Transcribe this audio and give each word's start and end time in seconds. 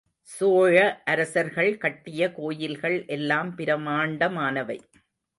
சோழ 0.29 1.01
அரசர்கள் 1.05 1.77
கட்டிய 1.77 2.31
கோயில்கள் 2.31 3.05
எல்லாம் 3.07 3.57
பிரமாண்டமானவை. 3.57 4.77